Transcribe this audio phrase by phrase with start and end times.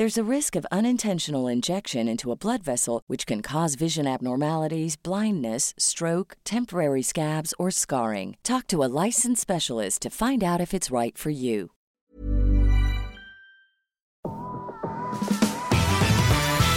[0.00, 4.96] There's a risk of unintentional injection into a blood vessel, which can cause vision abnormalities,
[4.96, 8.38] blindness, stroke, temporary scabs, or scarring.
[8.42, 11.72] Talk to a licensed specialist to find out if it's right for you.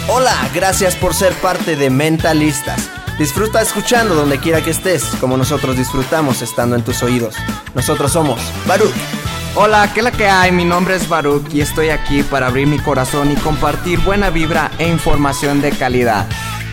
[0.06, 2.90] Hola, gracias por ser parte de Mentalistas.
[3.18, 7.36] Disfruta escuchando donde quiera que estés, como nosotros disfrutamos estando en tus oídos.
[7.74, 9.23] Nosotros somos Baruch.
[9.56, 10.50] Hola, ¿qué la que hay?
[10.50, 14.72] Mi nombre es Baruch y estoy aquí para abrir mi corazón y compartir buena vibra
[14.78, 16.26] e información de calidad.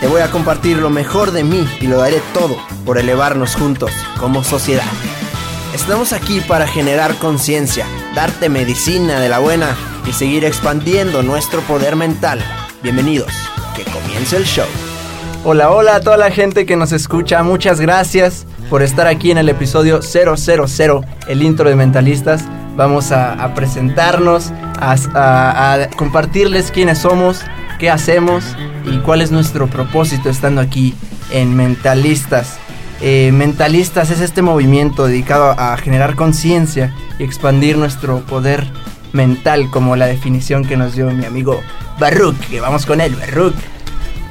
[0.00, 3.90] Te voy a compartir lo mejor de mí y lo daré todo por elevarnos juntos
[4.18, 4.84] como sociedad.
[5.74, 9.76] Estamos aquí para generar conciencia, darte medicina de la buena
[10.06, 12.40] y seguir expandiendo nuestro poder mental.
[12.82, 13.32] Bienvenidos,
[13.76, 14.66] que comience el show.
[15.44, 17.42] Hola, hola a toda la gente que nos escucha.
[17.42, 22.44] Muchas gracias por estar aquí en el episodio 000, el intro de Mentalistas.
[22.76, 27.40] Vamos a, presentarnos, a- a compartirles quiénes somos,
[27.80, 28.44] qué hacemos
[28.84, 30.94] y cuál es nuestro propósito estando aquí
[31.30, 32.58] en Mentalistas.
[33.00, 38.66] Eh, Mentalistas es este movimiento dedicado a generar conciencia y expandir nuestro poder
[39.12, 41.60] mental, como la definición que nos dio mi amigo
[41.98, 42.38] Baruch.
[42.48, 43.54] Que vamos con él, Baruch.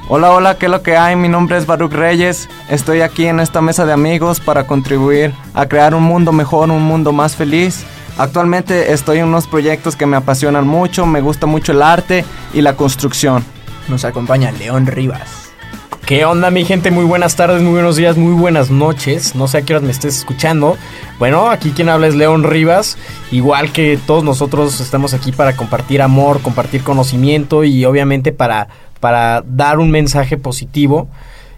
[0.09, 1.15] Hola, hola, ¿qué es lo que hay?
[1.15, 2.49] Mi nombre es Baruch Reyes.
[2.69, 6.83] Estoy aquí en esta mesa de amigos para contribuir a crear un mundo mejor, un
[6.83, 7.83] mundo más feliz.
[8.17, 12.61] Actualmente estoy en unos proyectos que me apasionan mucho, me gusta mucho el arte y
[12.61, 13.56] la construcción.
[13.87, 15.47] Nos acompaña León Rivas.
[16.05, 16.89] ¿Qué onda mi gente?
[16.89, 19.35] Muy buenas tardes, muy buenos días, muy buenas noches.
[19.35, 20.77] No sé a qué horas me estés escuchando.
[21.19, 22.97] Bueno, aquí quien habla es León Rivas.
[23.29, 28.69] Igual que todos nosotros estamos aquí para compartir amor, compartir conocimiento y obviamente para,
[29.01, 31.09] para dar un mensaje positivo.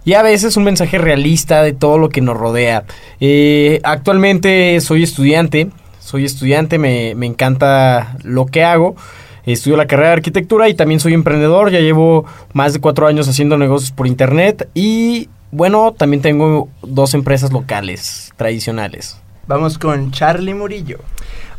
[0.03, 2.85] Y a veces un mensaje realista de todo lo que nos rodea.
[3.19, 5.69] Eh, actualmente soy estudiante.
[5.99, 8.95] Soy estudiante, me, me encanta lo que hago.
[9.53, 11.71] Estudio la carrera de arquitectura y también soy emprendedor.
[11.71, 14.69] Ya llevo más de cuatro años haciendo negocios por internet.
[14.73, 19.17] Y bueno, también tengo dos empresas locales tradicionales.
[19.47, 20.99] Vamos con Charlie Murillo.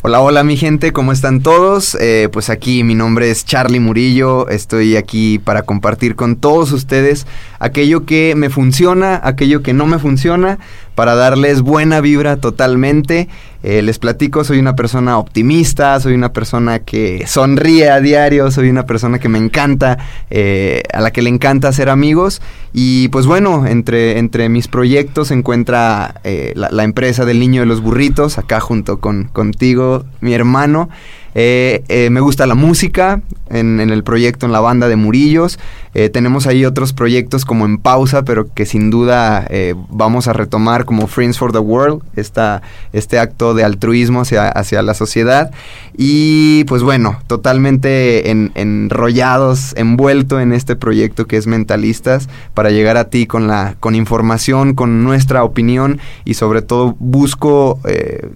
[0.03, 1.95] Hola, hola, mi gente, ¿cómo están todos?
[2.01, 4.49] Eh, pues aquí mi nombre es Charlie Murillo.
[4.49, 7.27] Estoy aquí para compartir con todos ustedes
[7.59, 10.59] aquello que me funciona, aquello que no me funciona,
[11.01, 13.27] para darles buena vibra totalmente.
[13.63, 18.69] Eh, les platico, soy una persona optimista, soy una persona que sonríe a diario, soy
[18.69, 19.97] una persona que me encanta,
[20.29, 22.43] eh, a la que le encanta hacer amigos.
[22.75, 27.63] Y pues bueno, entre, entre mis proyectos se encuentra eh, la, la empresa del niño
[27.63, 30.91] de los burritos, acá junto con contigo, mi hermano.
[31.35, 35.59] Eh, eh, me gusta la música en, el proyecto, en la banda de Murillos.
[35.93, 39.49] Eh, tenemos ahí otros proyectos como en pausa, pero que sin duda
[39.89, 44.83] vamos a retomar como Friends for the World, esta, este acto de altruismo hacia, hacia
[44.83, 45.51] la sociedad.
[45.97, 52.97] Y pues bueno, totalmente en- enrollados, envuelto en este proyecto que es Mentalistas, para llegar
[52.97, 57.81] a ti con, la, con información, con nuestra opinión y sobre todo busco,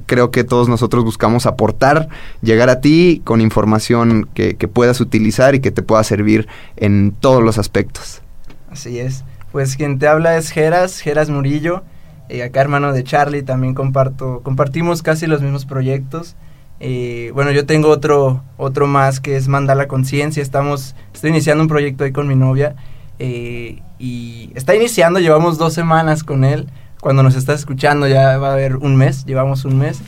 [0.07, 2.09] creo que todos nosotros buscamos aportar,
[2.43, 2.84] llegar a ti
[3.25, 8.23] con información que, puedas utilizar y que te pueda servir en todos los aspectos.
[8.71, 9.25] Así es.
[9.53, 11.83] Pues quien te habla es Geras, Geras Murillo.
[12.29, 16.37] eh, acá hermano de Charlie, también comparto, compartimos casi los mismos proyectos.
[16.81, 20.43] Eh, bueno, yo tengo otro, otro más que es Mandala Conciencia.
[20.43, 22.75] Estamos, estoy iniciando un proyecto ahí con mi novia.
[23.19, 26.67] eh, y está iniciando, llevamos dos semanas con él.
[27.05, 29.99] Cuando nos estás escuchando ya va a haber un mes, llevamos un mes.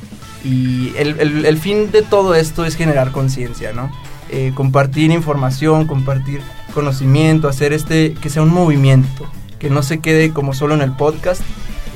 [0.43, 3.90] Y el, el- el fin de todo esto es generar conciencia, ¿no?
[4.31, 6.40] Eh, compartir información, compartir
[6.72, 10.93] conocimiento, hacer este, que sea un movimiento, que no se quede como solo en el
[10.93, 11.43] podcast.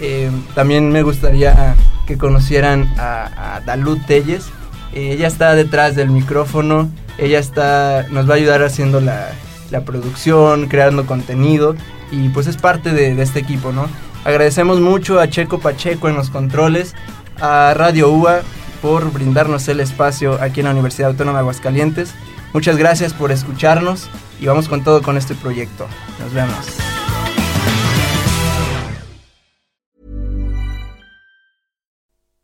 [0.02, 1.76] Eh, también me gustaría
[2.06, 4.48] que conocieran a, a Dalud Telles.
[4.92, 9.30] Eh, ella está detrás del micrófono, ella está, nos va a ayudar haciendo la,
[9.70, 11.74] la producción, creando contenido
[12.12, 13.86] y pues es parte de, de, este equipo, ¿no?
[14.24, 16.94] Agradecemos mucho a Checo Pacheco en los controles,
[17.40, 18.42] a Radio UA
[18.82, 22.14] por brindarnos el espacio aquí en la Universidad Autónoma de Aguascalientes.
[22.52, 24.08] Muchas gracias por escucharnos
[24.40, 25.86] y vamos con todo con este proyecto.
[26.18, 26.66] Nos vemos.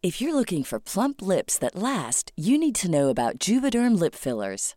[0.02, 4.14] If you're looking for plump lips that last, you need to know about Juvederm lip
[4.14, 4.76] fillers.